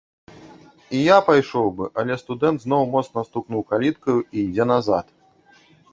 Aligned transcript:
І 0.99 1.01
я 1.01 1.17
пайшоў 1.27 1.67
бы, 1.81 1.85
але 2.03 2.17
студэнт 2.23 2.59
зноў 2.65 2.81
моцна 2.95 3.27
стукнуў 3.29 3.61
каліткаю 3.75 4.19
і 4.21 4.37
ідзе 4.47 4.65
назад. 4.75 5.05